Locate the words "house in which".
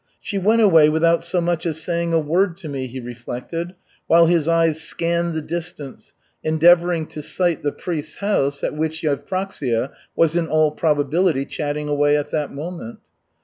8.17-9.03